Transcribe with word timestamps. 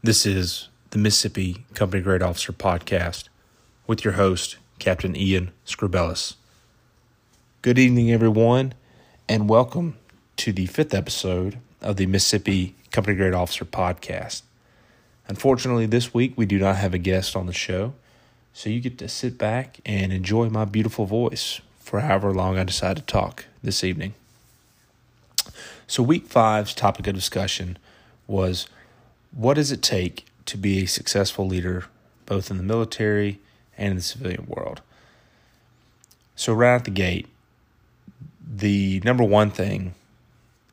This 0.00 0.24
is 0.24 0.68
the 0.90 0.98
Mississippi 0.98 1.64
Company 1.74 2.00
Grade 2.00 2.22
Officer 2.22 2.52
Podcast 2.52 3.24
with 3.88 4.04
your 4.04 4.12
host, 4.12 4.56
Captain 4.78 5.16
Ian 5.16 5.50
Scribellis. 5.66 6.36
Good 7.62 7.80
evening, 7.80 8.12
everyone, 8.12 8.74
and 9.28 9.48
welcome 9.48 9.96
to 10.36 10.52
the 10.52 10.66
fifth 10.66 10.94
episode 10.94 11.58
of 11.82 11.96
the 11.96 12.06
Mississippi 12.06 12.76
Company 12.92 13.16
Grade 13.16 13.34
Officer 13.34 13.64
Podcast. 13.64 14.42
Unfortunately, 15.26 15.84
this 15.84 16.14
week 16.14 16.32
we 16.36 16.46
do 16.46 16.60
not 16.60 16.76
have 16.76 16.94
a 16.94 16.98
guest 16.98 17.34
on 17.34 17.46
the 17.46 17.52
show, 17.52 17.92
so 18.52 18.70
you 18.70 18.78
get 18.78 18.98
to 18.98 19.08
sit 19.08 19.36
back 19.36 19.80
and 19.84 20.12
enjoy 20.12 20.48
my 20.48 20.64
beautiful 20.64 21.06
voice 21.06 21.60
for 21.80 21.98
however 22.00 22.32
long 22.32 22.56
I 22.56 22.62
decide 22.62 22.98
to 22.98 23.02
talk 23.02 23.46
this 23.64 23.82
evening. 23.82 24.14
So, 25.88 26.04
week 26.04 26.26
five's 26.26 26.72
topic 26.72 27.08
of 27.08 27.16
discussion 27.16 27.78
was 28.28 28.68
what 29.32 29.54
does 29.54 29.72
it 29.72 29.82
take 29.82 30.26
to 30.46 30.56
be 30.56 30.82
a 30.82 30.86
successful 30.86 31.46
leader, 31.46 31.84
both 32.26 32.50
in 32.50 32.56
the 32.56 32.62
military 32.62 33.40
and 33.76 33.90
in 33.90 33.96
the 33.96 34.02
civilian 34.02 34.46
world? 34.46 34.80
So, 36.36 36.52
right 36.52 36.76
at 36.76 36.84
the 36.84 36.90
gate, 36.90 37.26
the 38.48 39.00
number 39.04 39.24
one 39.24 39.50
thing 39.50 39.94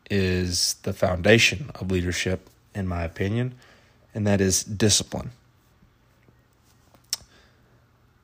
is 0.10 0.76
the 0.84 0.94
foundation 0.94 1.72
of 1.76 1.91
leadership, 1.91 2.49
in 2.73 2.88
my 2.88 3.04
opinion, 3.04 3.55
and 4.13 4.26
that 4.27 4.40
is 4.40 4.63
discipline. 4.63 5.32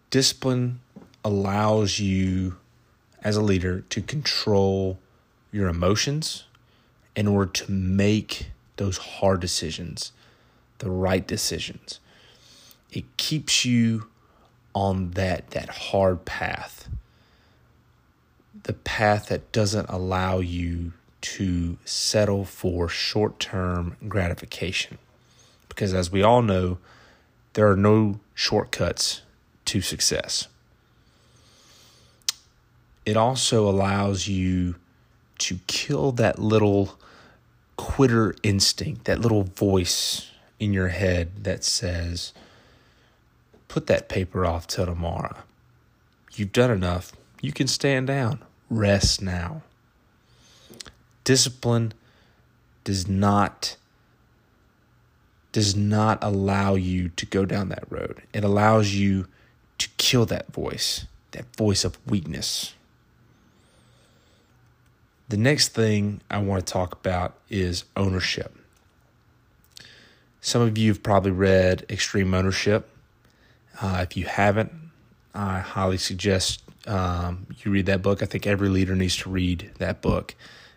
Discipline 0.10 0.82
allows 1.24 2.00
you 2.00 2.58
as 3.24 3.36
a 3.36 3.42
leader 3.42 3.82
to 3.90 4.02
control 4.02 5.00
your 5.52 5.68
emotions 5.68 6.46
in 7.16 7.28
order 7.28 7.52
to 7.52 7.72
make 7.72 8.48
those 8.78 8.98
hard 8.98 9.40
decisions 9.40 10.12
the 10.82 10.90
right 10.90 11.26
decisions. 11.26 12.00
It 12.92 13.06
keeps 13.18 13.64
you 13.64 14.08
on 14.74 15.12
that 15.12 15.52
that 15.52 15.70
hard 15.70 16.26
path. 16.26 16.90
The 18.64 18.74
path 18.74 19.28
that 19.28 19.52
doesn't 19.52 19.90
allow 19.90 20.40
you 20.40 20.94
to 21.22 21.78
settle 21.86 22.46
for 22.46 22.90
short-term 22.90 23.96
gratification. 24.08 24.98
Because 25.70 25.94
as 25.94 26.12
we 26.12 26.24
all 26.24 26.42
know, 26.42 26.80
there 27.54 27.70
are 27.70 27.78
no 27.78 28.20
shortcuts 28.34 29.22
to 29.66 29.82
success. 29.82 30.48
It 33.06 33.16
also 33.16 33.70
allows 33.70 34.28
you 34.28 34.76
to 35.40 35.60
kill 35.68 36.12
that 36.14 36.40
little 36.40 36.98
quitter 37.78 38.36
instinct, 38.42 39.06
that 39.06 39.20
little 39.20 39.44
voice 39.44 40.31
in 40.62 40.72
your 40.72 40.90
head 40.90 41.44
that 41.44 41.64
says, 41.64 42.34
put 43.68 43.88
that 43.88 44.08
paper 44.08 44.46
off 44.46 44.68
till 44.68 44.86
tomorrow. 44.86 45.36
You've 46.36 46.54
done 46.54 46.70
enough. 46.70 47.14
You 47.42 47.52
can 47.52 47.68
stand 47.68 48.06
down. 48.06 48.44
Rest 48.70 49.24
now. 49.24 49.64
Discipline 51.24 51.94
does 52.84 53.08
not 53.08 53.76
does 55.52 55.76
not 55.76 56.18
allow 56.22 56.76
you 56.76 57.10
to 57.10 57.26
go 57.26 57.44
down 57.44 57.68
that 57.70 57.84
road. 57.90 58.22
It 58.32 58.44
allows 58.44 58.94
you 58.94 59.28
to 59.80 59.90
kill 59.98 60.26
that 60.28 60.54
voice, 60.54 61.08
that 61.32 61.54
voice 61.58 61.84
of 61.84 61.98
weakness. 62.08 62.74
The 65.28 65.36
next 65.36 65.70
thing 65.70 66.22
I 66.30 66.38
want 66.38 66.66
to 66.66 66.72
talk 66.72 66.94
about 66.94 67.36
is 67.50 67.84
ownership. 67.98 68.61
Some 70.44 70.64
of 70.64 70.76
you 70.76 70.90
have 70.90 71.04
probably 71.04 71.30
read 71.30 71.86
Extreme 71.88 72.34
Ownership. 72.34 72.90
Uh, 73.80 74.00
if 74.02 74.18
you 74.18 74.26
haven't, 74.26 74.72
I 75.36 75.60
highly 75.60 75.98
suggest 75.98 76.64
um, 76.88 77.46
you 77.60 77.72
read 77.72 77.86
that 77.86 78.02
book. 78.02 78.24
I 78.24 78.26
think 78.26 78.48
every 78.48 78.68
leader 78.68 78.96
needs 78.96 79.16
to 79.18 79.30
read 79.30 79.70
that 79.78 80.02
book. 80.02 80.34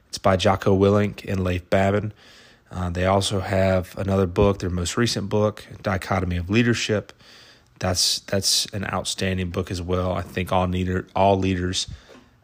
It's 0.09 0.19
by 0.19 0.37
Jocko 0.37 0.79
Willink 0.79 1.25
and 1.27 1.43
Leif 1.43 1.69
Babin. 1.71 2.13
Uh, 2.71 2.91
they 2.91 3.07
also 3.07 3.41
have 3.41 3.97
another 3.97 4.27
book, 4.27 4.59
their 4.59 4.69
most 4.69 4.99
recent 4.99 5.31
book, 5.31 5.67
Dichotomy 5.83 6.37
of 6.37 6.51
Leadership. 6.51 7.15
That's 7.79 8.21
that's 8.21 8.67
an 8.67 8.85
outstanding 8.93 9.49
book 9.49 9.71
as 9.71 9.81
well. 9.81 10.13
I 10.13 10.23
think 10.23 10.53
all 10.53 10.67
leader 10.69 11.07
all 11.17 11.39
leaders 11.39 11.87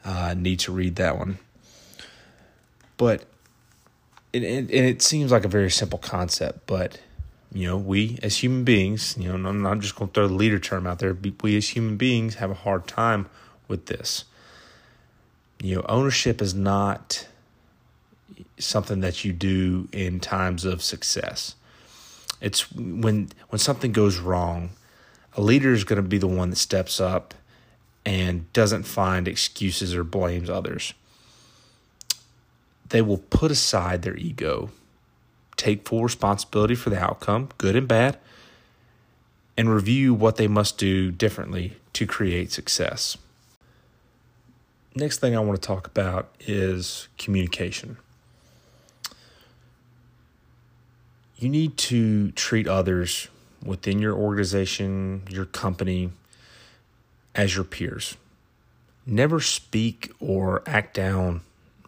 uh, 0.04 0.34
need 0.36 0.58
to 0.60 0.72
read 0.72 0.96
that 0.96 1.18
one. 1.18 1.38
But 2.96 3.24
it, 4.32 4.42
it, 4.42 4.70
it 4.70 5.02
seems 5.02 5.30
like 5.30 5.44
a 5.44 5.48
very 5.48 5.70
simple 5.70 5.98
concept, 5.98 6.66
but 6.66 6.98
you 7.52 7.66
know, 7.66 7.76
we 7.76 8.18
as 8.22 8.38
human 8.38 8.64
beings, 8.64 9.16
you 9.18 9.36
know, 9.36 9.48
I'm 9.48 9.62
not 9.62 9.80
just 9.80 9.96
going 9.96 10.08
to 10.10 10.14
throw 10.14 10.28
the 10.28 10.34
leader 10.34 10.58
term 10.58 10.86
out 10.86 11.00
there. 11.00 11.16
We 11.42 11.56
as 11.56 11.70
human 11.70 11.96
beings 11.96 12.36
have 12.36 12.50
a 12.50 12.54
hard 12.54 12.86
time 12.86 13.28
with 13.66 13.86
this. 13.86 14.24
You 15.60 15.76
know, 15.76 15.86
ownership 15.88 16.40
is 16.40 16.54
not 16.54 17.26
something 18.58 19.00
that 19.00 19.24
you 19.24 19.32
do 19.32 19.88
in 19.92 20.20
times 20.20 20.64
of 20.64 20.82
success. 20.82 21.56
It's 22.40 22.70
when 22.72 23.30
when 23.48 23.58
something 23.58 23.92
goes 23.92 24.18
wrong, 24.18 24.70
a 25.36 25.40
leader 25.40 25.72
is 25.72 25.84
going 25.84 26.02
to 26.02 26.08
be 26.08 26.18
the 26.18 26.28
one 26.28 26.50
that 26.50 26.56
steps 26.56 27.00
up 27.00 27.34
and 28.06 28.50
doesn't 28.52 28.84
find 28.84 29.28
excuses 29.28 29.94
or 29.94 30.04
blames 30.04 30.48
others. 30.48 30.94
They 32.88 33.02
will 33.02 33.18
put 33.18 33.50
aside 33.50 34.02
their 34.02 34.16
ego 34.16 34.70
take 35.60 35.86
full 35.86 36.02
responsibility 36.02 36.74
for 36.74 36.90
the 36.90 36.98
outcome, 36.98 37.50
good 37.58 37.76
and 37.76 37.86
bad, 37.86 38.18
and 39.56 39.72
review 39.72 40.14
what 40.14 40.36
they 40.36 40.48
must 40.48 40.78
do 40.78 41.12
differently 41.12 41.76
to 41.92 42.06
create 42.06 42.50
success. 42.50 43.18
Next 44.94 45.18
thing 45.18 45.36
I 45.36 45.40
want 45.40 45.60
to 45.60 45.66
talk 45.66 45.86
about 45.86 46.30
is 46.40 47.08
communication. 47.18 47.98
You 51.36 51.48
need 51.48 51.76
to 51.78 52.32
treat 52.32 52.66
others 52.66 53.28
within 53.64 53.98
your 53.98 54.14
organization, 54.14 55.22
your 55.28 55.44
company, 55.44 56.10
as 57.34 57.54
your 57.54 57.64
peers. 57.64 58.16
Never 59.06 59.40
speak 59.40 60.12
or 60.20 60.62
act 60.66 60.94
down 60.94 61.42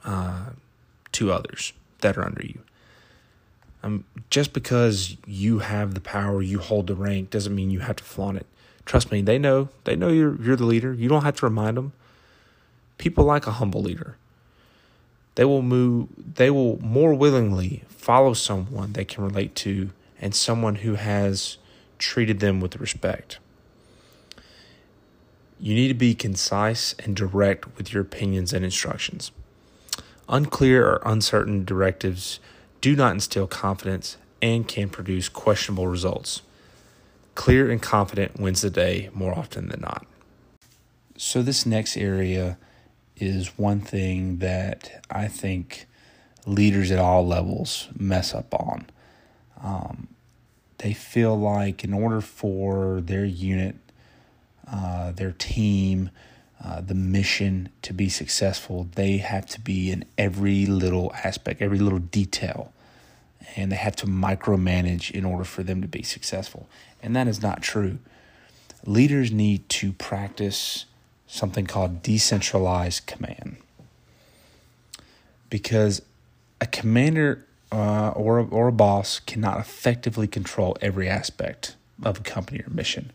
uh, 0.05 0.51
to 1.13 1.33
others 1.33 1.73
that 2.01 2.17
are 2.19 2.25
under 2.25 2.45
you. 2.45 2.61
Um, 3.83 4.05
just 4.31 4.53
because 4.53 5.17
you 5.27 5.59
have 5.59 5.95
the 5.95 6.01
power, 6.01 6.41
you 6.41 6.59
hold 6.59 6.87
the 6.87 6.95
rank, 6.95 7.31
doesn't 7.31 7.55
mean 7.55 7.71
you 7.71 7.81
have 7.81 7.97
to 7.97 8.05
flaunt 8.05 8.39
it. 8.39 8.47
Trust 8.85 9.11
me, 9.11 9.23
they 9.23 9.39
know. 9.39 9.69
They 9.85 9.97
know 9.97 10.09
you're 10.09 10.41
you're 10.41 10.57
the 10.57 10.67
leader. 10.67 10.93
You 10.93 11.09
don't 11.09 11.25
have 11.25 11.37
to 11.37 11.47
remind 11.47 11.77
them. 11.77 11.93
People 12.99 13.25
like 13.25 13.47
a 13.47 13.53
humble 13.53 13.83
leader. 13.83 14.17
They 15.35 15.45
will 15.45 15.63
move. 15.63 16.09
They 16.17 16.51
will 16.51 16.81
more 16.81 17.15
willingly 17.15 17.85
follow 17.89 18.35
someone 18.35 18.93
they 18.93 19.05
can 19.05 19.25
relate 19.25 19.55
to 19.57 19.91
and 20.21 20.35
someone 20.35 20.77
who 20.77 20.95
has 20.95 21.59
treated 21.99 22.41
them 22.41 22.61
with 22.61 22.77
respect. 22.77 23.39
You 25.59 25.75
need 25.75 25.89
to 25.89 25.95
be 25.95 26.15
concise 26.15 26.95
and 26.99 27.15
direct 27.15 27.77
with 27.77 27.93
your 27.93 28.03
opinions 28.03 28.53
and 28.53 28.65
instructions. 28.65 29.31
Unclear 30.29 30.85
or 30.85 31.03
uncertain 31.05 31.65
directives 31.65 32.41
do 32.83 32.95
not 32.95 33.13
instill 33.13 33.47
confidence 33.47 34.19
and 34.43 34.69
can 34.69 34.91
produce 34.91 35.31
questionable 35.31 35.87
results. 35.87 36.43
Clear 37.35 37.71
and 37.71 37.81
confident 37.81 38.39
wins 38.39 38.61
the 38.61 38.69
day 38.69 39.09
more 39.15 39.33
often 39.33 39.69
than 39.69 39.81
not. 39.81 40.05
So, 41.17 41.41
this 41.41 41.65
next 41.65 41.97
area 41.97 42.59
is 43.17 43.57
one 43.57 43.81
thing 43.81 44.39
that 44.39 45.05
I 45.09 45.29
think 45.29 45.87
leaders 46.45 46.91
at 46.91 46.99
all 46.99 47.27
levels 47.27 47.89
mess 47.97 48.35
up 48.35 48.53
on. 48.53 48.87
Um, 49.63 50.09
they 50.79 50.93
feel 50.93 51.39
like 51.39 51.85
in 51.85 51.95
order 51.95 52.21
for 52.21 53.01
their 53.01 53.25
unit, 53.25 53.77
uh, 54.71 55.13
their 55.13 55.33
team, 55.33 56.11
uh, 56.65 56.81
the 56.81 56.95
mission 56.95 57.69
to 57.83 57.93
be 57.93 58.09
successful, 58.09 58.89
they 58.95 59.19
have 59.19 59.47
to 59.47 59.61
be 59.61 59.91
in 59.91 60.05
every 60.17 60.67
little 60.67 61.13
aspect, 61.25 61.61
every 61.61 61.79
little 61.79 61.99
detail, 61.99 62.73
and 63.57 63.73
they 63.73 63.77
have 63.77 63.97
to 63.97 64.07
micromanage 64.07 65.11
in 65.11 65.25
order 65.25 65.45
for 65.45 65.63
them 65.63 65.83
to 65.83 65.89
be 65.89 66.03
successful. 66.03 66.69
And 67.03 67.17
that 67.17 67.27
is 67.27 67.43
not 67.43 67.63
true. 67.63 67.99
Leaders 68.87 69.33
need 69.33 69.69
to 69.71 69.93
practice 69.93 70.85
something 71.27 71.67
called 71.67 72.03
decentralized 72.03 73.07
command 73.07 73.57
because 75.51 76.03
a 76.61 76.67
commander 76.67 77.45
uh, 77.73 78.11
or, 78.11 78.39
or 78.51 78.69
a 78.69 78.73
boss 78.73 79.19
cannot 79.21 79.59
effectively 79.59 80.29
control 80.29 80.77
every 80.81 81.09
aspect 81.09 81.75
of 82.03 82.21
a 82.21 82.23
company 82.23 82.61
or 82.61 82.71
mission. 82.71 83.11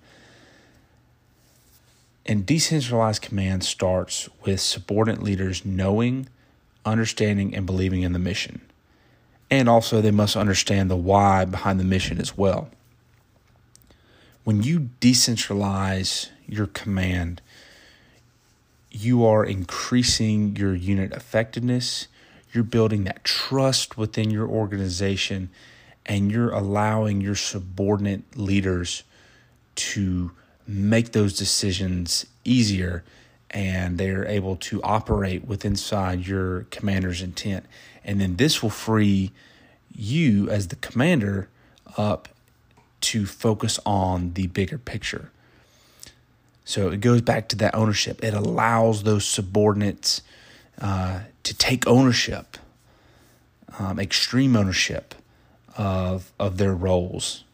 And 2.27 2.45
decentralized 2.45 3.21
command 3.21 3.63
starts 3.63 4.27
with 4.44 4.59
subordinate 4.59 5.24
leaders 5.24 5.63
knowing, 5.63 6.27
understanding, 6.85 7.56
and 7.56 7.65
believing 7.65 8.01
in 8.01 8.12
the 8.12 8.19
mission. 8.19 8.62
And 9.50 9.69
also, 9.69 10.01
they 10.01 10.12
must 10.12 10.35
understand 10.35 10.91
the 10.91 10.97
why 10.97 11.45
behind 11.45 11.79
the 11.79 11.85
mission 11.85 12.19
as 12.19 12.38
well. 12.38 12.69
When 14.44 14.62
you 14.62 14.89
decentralize 15.00 16.29
your 16.45 16.68
command, 16.68 17.41
you 18.91 19.25
are 19.25 19.45
increasing 19.45 20.56
your 20.56 20.75
unit 20.75 21.13
effectiveness, 21.13 22.07
you're 22.51 22.63
building 22.63 23.03
that 23.06 23.23
trust 23.23 23.97
within 23.97 24.31
your 24.31 24.47
organization, 24.47 25.50
and 26.06 26.31
you're 26.31 26.51
allowing 26.51 27.21
your 27.21 27.35
subordinate 27.35 28.38
leaders 28.38 29.03
to 29.75 30.31
make 30.67 31.13
those 31.13 31.37
decisions 31.37 32.25
easier 32.43 33.03
and 33.51 33.97
they're 33.97 34.25
able 34.25 34.57
to 34.57 34.81
operate 34.83 35.45
with 35.45 35.63
inside 35.63 36.27
your 36.27 36.63
commander's 36.69 37.21
intent. 37.21 37.65
And 38.03 38.19
then 38.19 38.35
this 38.35 38.61
will 38.61 38.69
free 38.69 39.31
you 39.95 40.49
as 40.49 40.67
the 40.67 40.75
commander 40.75 41.49
up 41.95 42.27
to 42.99 43.25
focus 43.25 43.79
on 43.85 44.33
the 44.33 44.47
bigger 44.47 44.77
picture. 44.77 45.31
So 46.65 46.89
it 46.89 46.99
goes 46.99 47.21
back 47.21 47.47
to 47.49 47.55
that 47.57 47.73
ownership. 47.73 48.21
It 48.23 48.33
allows 48.33 49.03
those 49.03 49.25
subordinates 49.25 50.21
uh, 50.81 51.21
to 51.43 51.53
take 51.53 51.87
ownership, 51.87 52.57
um, 53.79 53.99
extreme 53.99 54.55
ownership 54.55 55.15
of 55.77 56.31
of 56.39 56.57
their 56.57 56.75
roles. 56.75 57.45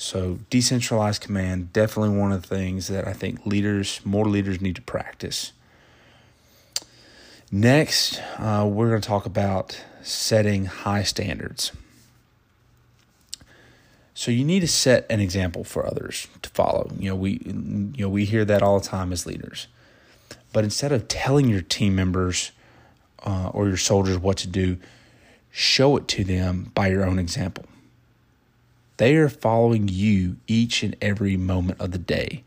So 0.00 0.38
decentralized 0.48 1.20
command 1.20 1.74
definitely 1.74 2.16
one 2.16 2.32
of 2.32 2.40
the 2.40 2.48
things 2.48 2.88
that 2.88 3.06
I 3.06 3.12
think 3.12 3.44
leaders, 3.44 4.00
more 4.02 4.24
leaders, 4.24 4.58
need 4.58 4.76
to 4.76 4.82
practice. 4.82 5.52
Next, 7.52 8.18
uh, 8.38 8.66
we're 8.66 8.88
going 8.88 9.02
to 9.02 9.06
talk 9.06 9.26
about 9.26 9.78
setting 10.02 10.64
high 10.64 11.02
standards. 11.02 11.72
So 14.14 14.30
you 14.30 14.42
need 14.42 14.60
to 14.60 14.68
set 14.68 15.04
an 15.10 15.20
example 15.20 15.64
for 15.64 15.86
others 15.86 16.28
to 16.40 16.48
follow. 16.48 16.90
You 16.98 17.10
know, 17.10 17.16
we 17.16 17.42
you 17.44 17.92
know 17.98 18.08
we 18.08 18.24
hear 18.24 18.46
that 18.46 18.62
all 18.62 18.80
the 18.80 18.86
time 18.86 19.12
as 19.12 19.26
leaders. 19.26 19.66
But 20.54 20.64
instead 20.64 20.92
of 20.92 21.08
telling 21.08 21.46
your 21.46 21.60
team 21.60 21.94
members 21.94 22.52
uh, 23.22 23.50
or 23.52 23.68
your 23.68 23.76
soldiers 23.76 24.16
what 24.16 24.38
to 24.38 24.48
do, 24.48 24.78
show 25.50 25.98
it 25.98 26.08
to 26.08 26.24
them 26.24 26.70
by 26.74 26.88
your 26.88 27.04
own 27.04 27.18
example. 27.18 27.66
They 29.00 29.16
are 29.16 29.30
following 29.30 29.88
you 29.88 30.36
each 30.46 30.82
and 30.82 30.94
every 31.00 31.38
moment 31.38 31.80
of 31.80 31.92
the 31.92 31.98
day. 31.98 32.44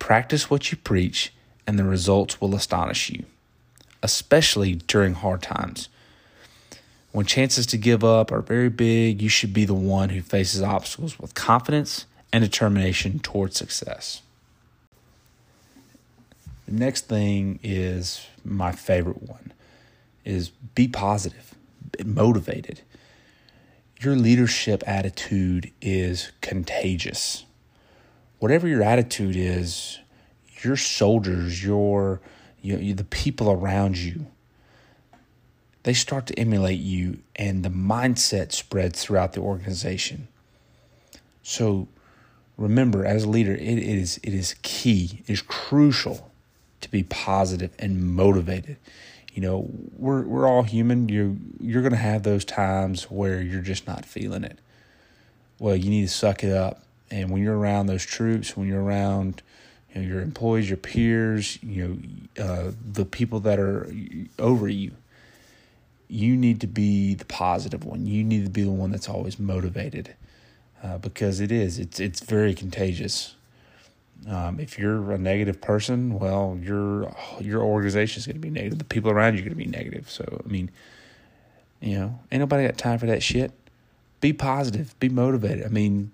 Practice 0.00 0.50
what 0.50 0.72
you 0.72 0.76
preach, 0.76 1.32
and 1.68 1.78
the 1.78 1.84
results 1.84 2.40
will 2.40 2.56
astonish 2.56 3.10
you, 3.10 3.26
especially 4.02 4.74
during 4.74 5.14
hard 5.14 5.40
times. 5.40 5.88
When 7.12 7.26
chances 7.26 7.64
to 7.66 7.76
give 7.76 8.02
up 8.02 8.32
are 8.32 8.40
very 8.40 8.70
big, 8.70 9.22
you 9.22 9.28
should 9.28 9.54
be 9.54 9.64
the 9.64 9.72
one 9.72 10.08
who 10.08 10.20
faces 10.20 10.62
obstacles 10.62 11.20
with 11.20 11.34
confidence 11.34 12.06
and 12.32 12.42
determination 12.42 13.20
towards 13.20 13.56
success. 13.56 14.20
The 16.66 16.72
next 16.72 17.06
thing 17.06 17.60
is 17.62 18.26
my 18.44 18.72
favorite 18.72 19.22
one 19.22 19.52
is 20.24 20.48
be 20.74 20.88
positive, 20.88 21.54
be 21.96 22.02
motivated. 22.02 22.80
Your 24.02 24.16
leadership 24.16 24.82
attitude 24.84 25.70
is 25.80 26.32
contagious. 26.40 27.44
Whatever 28.40 28.66
your 28.66 28.82
attitude 28.82 29.36
is, 29.36 30.00
your 30.62 30.76
soldiers, 30.76 31.64
your, 31.64 32.20
your 32.60 32.94
the 32.94 33.04
people 33.04 33.48
around 33.48 33.96
you, 33.96 34.26
they 35.84 35.92
start 35.92 36.26
to 36.26 36.38
emulate 36.38 36.80
you 36.80 37.18
and 37.36 37.64
the 37.64 37.68
mindset 37.68 38.50
spreads 38.50 39.04
throughout 39.04 39.34
the 39.34 39.40
organization. 39.40 40.26
So 41.44 41.86
remember 42.56 43.06
as 43.06 43.22
a 43.22 43.28
leader, 43.28 43.54
it 43.54 43.78
is 43.78 44.18
it 44.24 44.34
is 44.34 44.56
key, 44.62 45.22
it 45.26 45.32
is 45.32 45.42
crucial 45.42 46.32
to 46.80 46.90
be 46.90 47.04
positive 47.04 47.70
and 47.78 48.02
motivated. 48.02 48.78
You 49.32 49.42
know, 49.42 49.70
we're 49.96 50.22
we're 50.22 50.46
all 50.46 50.62
human. 50.62 51.08
You're 51.08 51.34
you're 51.58 51.82
gonna 51.82 51.96
have 51.96 52.22
those 52.22 52.44
times 52.44 53.04
where 53.04 53.40
you're 53.40 53.62
just 53.62 53.86
not 53.86 54.04
feeling 54.04 54.44
it. 54.44 54.58
Well, 55.58 55.74
you 55.74 55.90
need 55.90 56.02
to 56.02 56.12
suck 56.12 56.44
it 56.44 56.52
up. 56.52 56.82
And 57.10 57.30
when 57.30 57.42
you're 57.42 57.56
around 57.56 57.86
those 57.86 58.04
troops, 58.04 58.56
when 58.56 58.68
you're 58.68 58.82
around 58.82 59.42
you 59.94 60.00
know, 60.00 60.08
your 60.08 60.20
employees, 60.22 60.68
your 60.68 60.76
peers, 60.78 61.62
you 61.62 62.00
know, 62.36 62.44
uh, 62.44 62.72
the 62.92 63.04
people 63.04 63.40
that 63.40 63.58
are 63.58 63.90
over 64.38 64.68
you, 64.68 64.92
you 66.08 66.36
need 66.36 66.60
to 66.60 66.66
be 66.66 67.14
the 67.14 67.24
positive 67.24 67.84
one. 67.84 68.06
You 68.06 68.24
need 68.24 68.44
to 68.44 68.50
be 68.50 68.64
the 68.64 68.70
one 68.70 68.90
that's 68.90 69.08
always 69.08 69.38
motivated, 69.38 70.14
uh, 70.82 70.98
because 70.98 71.40
it 71.40 71.50
is. 71.52 71.78
It's 71.78 72.00
it's 72.00 72.20
very 72.20 72.54
contagious. 72.54 73.34
Um, 74.28 74.60
if 74.60 74.78
you're 74.78 75.12
a 75.12 75.18
negative 75.18 75.60
person, 75.60 76.18
well, 76.18 76.58
your 76.62 77.14
your 77.40 77.62
organization 77.62 78.20
is 78.20 78.26
going 78.26 78.36
to 78.36 78.40
be 78.40 78.50
negative. 78.50 78.78
The 78.78 78.84
people 78.84 79.10
around 79.10 79.34
you 79.34 79.40
are 79.40 79.44
going 79.44 79.50
to 79.50 79.56
be 79.56 79.66
negative. 79.66 80.08
So 80.08 80.42
I 80.44 80.48
mean, 80.48 80.70
you 81.80 81.98
know, 81.98 82.20
ain't 82.30 82.40
nobody 82.40 82.66
got 82.66 82.78
time 82.78 82.98
for 82.98 83.06
that 83.06 83.22
shit. 83.22 83.52
Be 84.20 84.32
positive. 84.32 84.98
Be 85.00 85.08
motivated. 85.08 85.64
I 85.64 85.68
mean, 85.68 86.12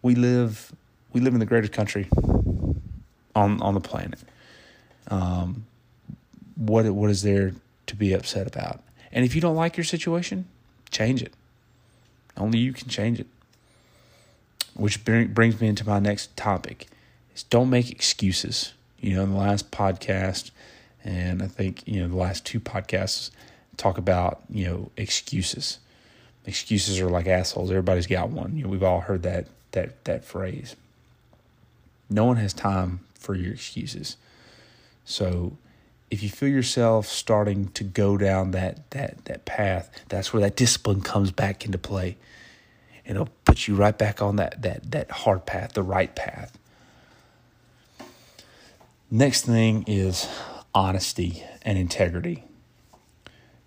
we 0.00 0.14
live 0.14 0.72
we 1.12 1.20
live 1.20 1.34
in 1.34 1.40
the 1.40 1.46
greatest 1.46 1.72
country 1.72 2.08
on 3.34 3.60
on 3.60 3.74
the 3.74 3.80
planet. 3.80 4.20
Um, 5.08 5.66
what 6.56 6.86
what 6.86 7.10
is 7.10 7.22
there 7.22 7.52
to 7.86 7.96
be 7.96 8.14
upset 8.14 8.46
about? 8.46 8.80
And 9.12 9.26
if 9.26 9.34
you 9.34 9.42
don't 9.42 9.56
like 9.56 9.76
your 9.76 9.84
situation, 9.84 10.46
change 10.90 11.22
it. 11.22 11.34
Only 12.38 12.58
you 12.58 12.72
can 12.72 12.88
change 12.88 13.20
it. 13.20 13.26
Which 14.74 15.04
brings 15.04 15.60
me 15.60 15.68
into 15.68 15.86
my 15.86 15.98
next 15.98 16.34
topic 16.34 16.86
is 17.34 17.42
don't 17.44 17.70
make 17.70 17.90
excuses. 17.90 18.72
You 19.00 19.16
know, 19.16 19.22
in 19.24 19.32
the 19.32 19.38
last 19.38 19.70
podcast, 19.70 20.52
and 21.04 21.42
I 21.42 21.48
think, 21.48 21.86
you 21.86 22.00
know, 22.00 22.08
the 22.08 22.16
last 22.16 22.46
two 22.46 22.60
podcasts 22.60 23.30
talk 23.76 23.98
about, 23.98 24.42
you 24.48 24.66
know, 24.66 24.90
excuses. 24.96 25.78
Excuses 26.46 27.00
are 27.00 27.08
like 27.08 27.26
assholes. 27.26 27.70
Everybody's 27.70 28.06
got 28.06 28.30
one. 28.30 28.56
You 28.56 28.64
know, 28.64 28.68
we've 28.68 28.82
all 28.82 29.00
heard 29.00 29.22
that 29.22 29.46
that 29.72 30.04
that 30.04 30.24
phrase. 30.24 30.76
No 32.08 32.24
one 32.24 32.36
has 32.36 32.52
time 32.52 33.00
for 33.14 33.34
your 33.34 33.52
excuses. 33.54 34.16
So 35.04 35.56
if 36.10 36.22
you 36.22 36.28
feel 36.28 36.48
yourself 36.48 37.06
starting 37.06 37.68
to 37.68 37.84
go 37.84 38.16
down 38.16 38.50
that 38.52 38.90
that 38.90 39.24
that 39.24 39.44
path, 39.44 39.90
that's 40.08 40.32
where 40.32 40.42
that 40.42 40.56
discipline 40.56 41.00
comes 41.00 41.30
back 41.30 41.64
into 41.64 41.78
play. 41.78 42.16
And 43.04 43.16
it'll 43.16 43.32
put 43.44 43.66
you 43.66 43.74
right 43.74 43.96
back 43.96 44.20
on 44.22 44.36
that 44.36 44.62
that 44.62 44.90
that 44.90 45.10
hard 45.10 45.46
path, 45.46 45.72
the 45.72 45.82
right 45.82 46.14
path. 46.14 46.56
Next 49.14 49.42
thing 49.42 49.84
is 49.86 50.26
honesty 50.74 51.44
and 51.60 51.76
integrity. 51.76 52.44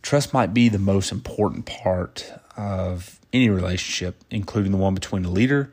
Trust 0.02 0.34
might 0.34 0.56
be 0.56 0.70
the 0.70 0.80
most 0.80 1.12
important 1.12 1.68
part 1.68 2.34
of 2.58 3.20
any 3.32 3.52
relationship, 3.52 4.16
including 4.32 4.72
the 4.72 4.80
one 4.80 4.96
between 4.96 5.22
the 5.22 5.30
leader 5.30 5.72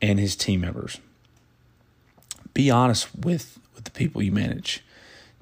and 0.00 0.18
his 0.18 0.34
team 0.34 0.62
members. 0.62 0.98
Be 2.54 2.70
honest 2.70 3.14
with, 3.14 3.58
with 3.74 3.84
the 3.84 3.90
people 3.90 4.22
you 4.22 4.32
manage 4.32 4.82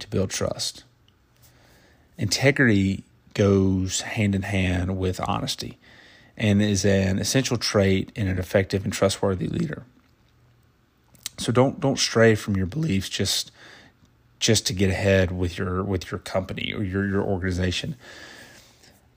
to 0.01 0.11
build 0.11 0.31
trust. 0.31 0.83
Integrity 2.19 3.05
goes 3.35 4.01
hand 4.01 4.35
in 4.35 4.43
hand 4.43 4.99
with 4.99 5.21
honesty 5.29 5.79
and 6.37 6.61
is 6.61 6.85
an 6.85 7.21
essential 7.21 7.57
trait 7.57 8.11
in 8.17 8.27
an 8.27 8.41
effective 8.41 8.83
and 8.83 8.93
trustworthy 8.93 9.47
leader. 9.47 9.85
So 11.41 11.53
don't 11.53 11.81
don't 11.81 11.99
stray 11.99 12.35
from 12.35 12.55
your 12.55 12.67
beliefs 12.67 13.09
just 13.09 13.51
just 14.41 14.67
to 14.67 14.75
get 14.75 14.91
ahead 14.91 15.33
with 15.33 15.57
your 15.57 15.83
with 15.83 16.11
your 16.11 16.19
company 16.19 16.75
or 16.75 16.85
your 16.85 17.07
your 17.07 17.23
organization. 17.23 17.97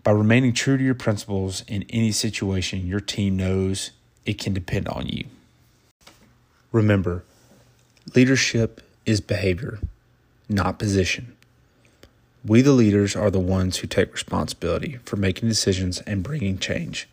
By 0.03 0.11
remaining 0.11 0.53
true 0.53 0.77
to 0.77 0.83
your 0.83 0.95
principles 0.95 1.65
in 1.67 1.83
any 1.89 2.13
situation, 2.13 2.87
your 2.87 3.01
team 3.01 3.35
knows 3.35 3.91
it 4.25 4.39
can 4.39 4.53
depend 4.53 4.87
on 4.87 5.07
you. 5.07 5.25
Remember, 6.71 7.25
leadership 8.15 8.79
is 9.05 9.19
behavior 9.19 9.79
not 10.47 10.79
position. 10.79 11.35
We, 12.45 12.61
the 12.61 12.71
leaders, 12.71 13.17
are 13.17 13.31
the 13.31 13.39
ones 13.39 13.77
who 13.77 13.87
take 13.87 14.13
responsibility 14.13 14.99
for 15.03 15.17
making 15.17 15.49
decisions 15.49 15.99
and 16.01 16.23
bringing 16.23 16.57
change. 16.57 17.09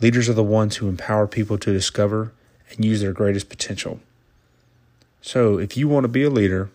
Leaders 0.00 0.28
are 0.28 0.34
the 0.34 0.42
ones 0.42 0.76
who 0.76 0.88
empower 0.88 1.26
people 1.26 1.58
to 1.58 1.72
discover 1.72 2.32
and 2.70 2.84
use 2.84 3.00
their 3.00 3.12
greatest 3.12 3.48
potential. 3.48 4.00
So, 5.20 5.58
if 5.58 5.76
you 5.76 5.88
want 5.88 6.04
to 6.04 6.08
be 6.08 6.22
a 6.24 6.30
leader, 6.30 6.70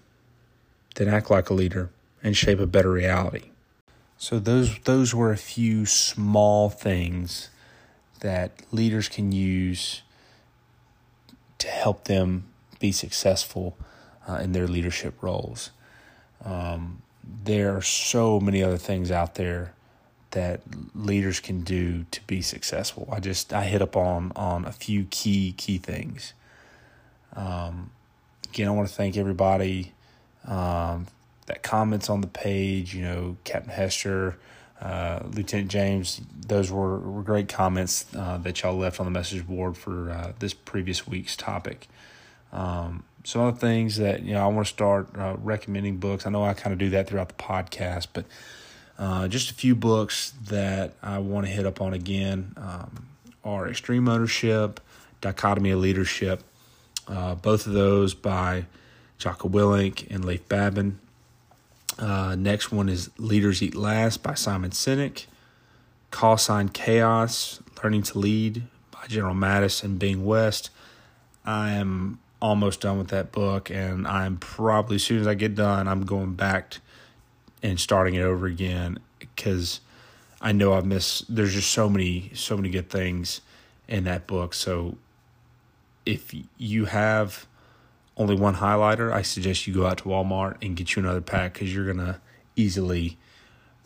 then 0.95 1.07
act 1.07 1.29
like 1.29 1.49
a 1.49 1.53
leader 1.53 1.89
and 2.23 2.35
shape 2.35 2.59
a 2.59 2.65
better 2.65 2.91
reality. 2.91 3.49
So, 4.17 4.39
those, 4.39 4.79
those 4.79 5.13
were 5.13 5.31
a 5.31 5.37
few 5.37 5.85
small 5.85 6.69
things 6.69 7.49
that 8.21 8.51
leaders 8.71 9.07
can 9.07 9.31
use 9.31 10.01
to 11.59 11.67
help 11.67 12.05
them 12.05 12.45
be 12.79 12.91
successful 12.91 13.77
uh, 14.27 14.35
in 14.35 14.53
their 14.53 14.67
leadership 14.67 15.21
roles. 15.21 15.71
Um, 16.43 17.01
there 17.43 17.75
are 17.75 17.81
so 17.81 18.39
many 18.39 18.63
other 18.63 18.77
things 18.77 19.11
out 19.11 19.35
there, 19.35 19.73
that 20.31 20.61
leaders 20.93 21.39
can 21.39 21.61
do 21.61 22.05
to 22.11 22.21
be 22.27 22.41
successful. 22.41 23.07
I 23.11 23.19
just 23.19 23.53
I 23.53 23.63
hit 23.65 23.81
up 23.81 23.95
on 23.95 24.31
on 24.35 24.65
a 24.65 24.71
few 24.71 25.05
key 25.05 25.53
key 25.57 25.77
things. 25.77 26.33
Um, 27.35 27.91
again, 28.49 28.67
I 28.67 28.71
want 28.71 28.87
to 28.87 28.93
thank 28.93 29.17
everybody 29.17 29.93
um, 30.45 31.07
that 31.45 31.63
comments 31.63 32.09
on 32.09 32.21
the 32.21 32.27
page. 32.27 32.93
You 32.93 33.03
know, 33.03 33.37
Captain 33.43 33.71
Hester, 33.71 34.37
uh, 34.81 35.21
Lieutenant 35.31 35.69
James. 35.69 36.21
Those 36.47 36.71
were, 36.71 36.99
were 36.99 37.23
great 37.23 37.49
comments 37.49 38.05
uh, 38.15 38.37
that 38.39 38.61
y'all 38.61 38.77
left 38.77 38.99
on 38.99 39.05
the 39.05 39.11
message 39.11 39.47
board 39.47 39.77
for 39.77 40.11
uh, 40.11 40.33
this 40.39 40.53
previous 40.53 41.07
week's 41.07 41.35
topic. 41.35 41.87
Um, 42.51 43.03
some 43.23 43.41
other 43.41 43.57
things 43.57 43.97
that 43.97 44.23
you 44.23 44.33
know 44.33 44.43
I 44.43 44.47
want 44.47 44.67
to 44.67 44.73
start 44.73 45.09
uh, 45.17 45.35
recommending 45.39 45.97
books. 45.97 46.25
I 46.25 46.29
know 46.29 46.43
I 46.43 46.53
kind 46.53 46.73
of 46.73 46.79
do 46.79 46.89
that 46.91 47.07
throughout 47.07 47.29
the 47.29 47.35
podcast, 47.35 48.07
but 48.13 48.25
uh, 48.99 49.29
just 49.29 49.49
a 49.49 49.53
few 49.53 49.75
books 49.75 50.33
that 50.49 50.93
I 51.01 51.19
want 51.19 51.45
to 51.45 51.51
hit 51.51 51.65
up 51.65 51.79
on 51.79 51.93
again 51.93 52.53
um, 52.57 53.07
are 53.45 53.69
Extreme 53.69 54.09
Ownership, 54.09 54.81
Dichotomy 55.21 55.71
of 55.71 55.79
Leadership. 55.79 56.43
Uh, 57.07 57.33
both 57.33 57.65
of 57.65 57.71
those 57.73 58.13
by 58.13 58.65
Jocko 59.17 59.47
Willink 59.47 60.05
and 60.13 60.25
Leif 60.25 60.47
Babin. 60.49 60.99
Uh, 61.97 62.35
next 62.35 62.73
one 62.73 62.89
is 62.89 63.09
Leaders 63.17 63.63
Eat 63.63 63.73
Last 63.73 64.21
by 64.21 64.33
Simon 64.33 64.71
Sinek. 64.71 65.25
Call 66.11 66.37
Sign 66.37 66.67
Chaos, 66.67 67.61
Learning 67.81 68.03
to 68.03 68.19
Lead 68.19 68.63
by 68.91 69.07
General 69.07 69.35
Mattis 69.35 69.81
and 69.81 69.97
Bing 69.97 70.25
West. 70.25 70.71
I 71.45 71.71
am 71.71 72.19
almost 72.41 72.81
done 72.81 72.97
with 72.97 73.09
that 73.09 73.31
book, 73.31 73.69
and 73.71 74.05
I'm 74.05 74.37
probably 74.37 74.95
as 74.95 75.03
soon 75.03 75.21
as 75.21 75.27
I 75.27 75.35
get 75.35 75.55
done, 75.55 75.87
I'm 75.87 76.05
going 76.05 76.33
back 76.33 76.79
and 77.61 77.79
starting 77.79 78.15
it 78.15 78.21
over 78.21 78.45
again 78.45 78.99
because 79.19 79.81
I 80.41 80.51
know 80.51 80.73
I've 80.73 80.85
missed. 80.85 81.33
There's 81.33 81.53
just 81.53 81.71
so 81.71 81.89
many, 81.89 82.31
so 82.33 82.55
many 82.55 82.69
good 82.69 82.89
things 82.89 83.41
in 83.87 84.05
that 84.05 84.27
book. 84.27 84.53
So 84.53 84.97
if 86.05 86.33
you 86.57 86.85
have 86.85 87.45
only 88.17 88.35
one 88.35 88.55
highlighter, 88.55 89.11
I 89.11 89.21
suggest 89.21 89.67
you 89.67 89.73
go 89.73 89.85
out 89.85 89.99
to 89.99 90.03
Walmart 90.05 90.57
and 90.61 90.75
get 90.75 90.95
you 90.95 91.01
another 91.01 91.21
pack 91.21 91.53
because 91.53 91.73
you're 91.73 91.91
gonna 91.91 92.21
easily 92.55 93.17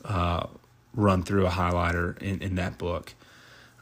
uh, 0.05 0.47
run 0.93 1.23
through 1.23 1.45
a 1.45 1.51
highlighter 1.51 2.19
in, 2.21 2.41
in 2.41 2.55
that 2.55 2.77
book. 2.77 3.13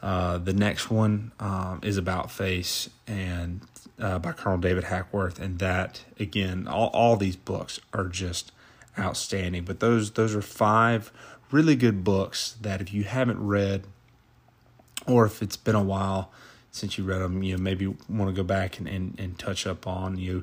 Uh, 0.02 0.38
the 0.38 0.52
next 0.52 0.90
one 0.90 1.32
um, 1.38 1.80
is 1.82 1.96
about 1.96 2.30
face 2.30 2.90
and 3.06 3.60
uh, 4.00 4.18
by 4.18 4.32
Colonel 4.32 4.58
David 4.58 4.84
Hackworth, 4.84 5.38
and 5.38 5.58
that 5.60 6.04
again, 6.18 6.66
all 6.66 6.88
all 6.88 7.16
these 7.16 7.36
books 7.36 7.78
are 7.92 8.06
just 8.06 8.50
outstanding. 8.98 9.64
But 9.64 9.80
those 9.80 10.12
those 10.12 10.34
are 10.34 10.42
five 10.42 11.12
really 11.50 11.76
good 11.76 12.02
books 12.02 12.56
that 12.60 12.80
if 12.80 12.92
you 12.92 13.04
haven't 13.04 13.44
read, 13.44 13.84
or 15.06 15.26
if 15.26 15.42
it's 15.42 15.56
been 15.56 15.74
a 15.74 15.82
while 15.82 16.32
since 16.70 16.96
you 16.96 17.04
read 17.04 17.18
them, 17.18 17.42
you 17.42 17.56
know 17.56 17.62
maybe 17.62 17.86
want 17.86 18.28
to 18.28 18.32
go 18.32 18.42
back 18.42 18.78
and, 18.78 18.88
and, 18.88 19.18
and 19.18 19.38
touch 19.38 19.66
up 19.66 19.86
on 19.86 20.18
you. 20.18 20.42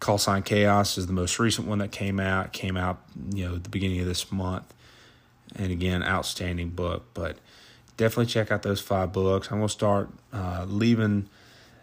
Call 0.00 0.16
Sign 0.16 0.42
Chaos 0.42 0.96
is 0.96 1.06
the 1.06 1.12
most 1.12 1.38
recent 1.38 1.66
one 1.66 1.78
that 1.78 1.92
came 1.92 2.20
out. 2.20 2.52
Came 2.52 2.76
out 2.76 3.02
you 3.32 3.46
know 3.46 3.56
the 3.56 3.68
beginning 3.68 4.00
of 4.00 4.06
this 4.06 4.30
month, 4.32 4.72
and 5.56 5.70
again, 5.70 6.02
outstanding 6.02 6.70
book. 6.70 7.06
But 7.14 7.38
definitely 7.96 8.26
check 8.26 8.50
out 8.50 8.62
those 8.62 8.80
five 8.80 9.12
books. 9.12 9.50
I'm 9.50 9.58
gonna 9.58 9.68
start 9.68 10.08
uh, 10.32 10.64
leaving 10.68 11.28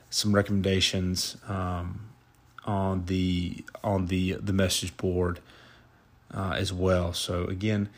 some 0.09 0.33
recommendations 0.33 1.35
um, 1.47 2.07
on 2.63 3.05
the 3.05 3.63
on 3.83 4.07
the 4.07 4.33
the 4.33 4.53
message 4.53 4.95
board 4.97 5.41
uh, 6.35 6.53
as 6.57 6.71
well. 6.73 7.13
So 7.13 7.45
again, 7.45 7.89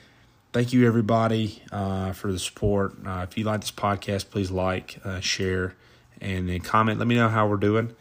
thank 0.53 0.71
you 0.71 0.87
everybody 0.87 1.63
uh, 1.71 2.13
for 2.13 2.31
the 2.31 2.39
support. 2.39 2.95
Uh, 3.05 3.25
if 3.29 3.37
you 3.37 3.43
like 3.43 3.61
this 3.61 3.71
podcast, 3.71 4.29
please 4.29 4.51
like, 4.51 4.99
uh, 5.03 5.19
share, 5.19 5.75
and 6.21 6.47
then 6.47 6.61
comment. 6.61 6.99
Let 6.99 7.07
me 7.07 7.15
know 7.15 7.29
how 7.29 7.47
we're 7.47 7.57
doing. 7.57 7.95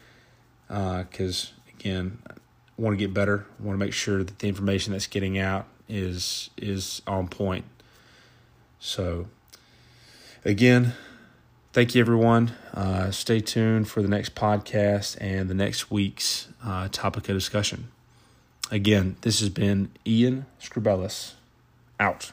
Because 0.67 1.53
uh, 1.53 1.71
again, 1.79 2.19
I 2.27 2.33
want 2.77 2.93
to 2.93 2.97
get 2.97 3.13
better. 3.13 3.45
I 3.59 3.63
want 3.63 3.79
to 3.79 3.85
make 3.85 3.93
sure 3.93 4.23
that 4.23 4.39
the 4.39 4.47
information 4.47 4.93
that's 4.93 5.07
getting 5.07 5.39
out 5.39 5.65
is 5.89 6.49
is 6.57 7.01
on 7.07 7.27
point. 7.27 7.65
So 8.79 9.27
again, 10.45 10.93
thank 11.73 11.95
you 11.95 12.01
everyone. 12.01 12.51
Uh, 12.73 13.11
stay 13.11 13.39
tuned 13.39 13.87
for 13.87 14.01
the 14.01 14.07
next 14.07 14.35
podcast 14.35 15.17
and 15.19 15.49
the 15.49 15.55
next 15.55 15.89
week's 15.89 16.49
uh, 16.63 16.89
topic 16.91 17.29
of 17.29 17.35
discussion. 17.35 17.89
Again, 18.69 19.15
this 19.21 19.39
has 19.39 19.49
been 19.49 19.91
Ian 20.05 20.45
Scribellis 20.61 21.33
out. 21.99 22.31